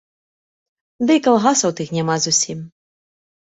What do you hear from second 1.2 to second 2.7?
і калгасаў тых няма зусім.